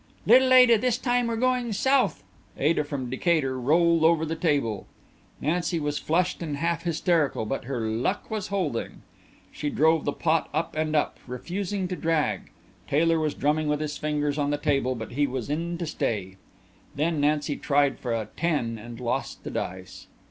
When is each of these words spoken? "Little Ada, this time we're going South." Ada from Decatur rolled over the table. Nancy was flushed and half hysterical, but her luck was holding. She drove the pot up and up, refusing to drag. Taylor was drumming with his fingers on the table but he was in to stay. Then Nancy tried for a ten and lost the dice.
"Little 0.25 0.51
Ada, 0.51 0.79
this 0.79 0.97
time 0.97 1.27
we're 1.27 1.35
going 1.35 1.73
South." 1.73 2.23
Ada 2.57 2.83
from 2.83 3.11
Decatur 3.11 3.59
rolled 3.59 4.03
over 4.03 4.25
the 4.25 4.35
table. 4.35 4.87
Nancy 5.39 5.79
was 5.79 5.99
flushed 5.99 6.41
and 6.41 6.57
half 6.57 6.81
hysterical, 6.81 7.45
but 7.45 7.65
her 7.65 7.81
luck 7.81 8.31
was 8.31 8.47
holding. 8.47 9.03
She 9.51 9.69
drove 9.69 10.05
the 10.05 10.11
pot 10.11 10.49
up 10.55 10.75
and 10.75 10.95
up, 10.95 11.19
refusing 11.27 11.87
to 11.89 11.95
drag. 11.95 12.49
Taylor 12.87 13.19
was 13.19 13.35
drumming 13.35 13.67
with 13.67 13.79
his 13.79 13.99
fingers 13.99 14.39
on 14.39 14.49
the 14.49 14.57
table 14.57 14.95
but 14.95 15.11
he 15.11 15.27
was 15.27 15.51
in 15.51 15.77
to 15.77 15.85
stay. 15.85 16.37
Then 16.95 17.21
Nancy 17.21 17.55
tried 17.55 17.99
for 17.99 18.11
a 18.11 18.27
ten 18.35 18.79
and 18.79 18.99
lost 18.99 19.43
the 19.43 19.51
dice. 19.51 20.07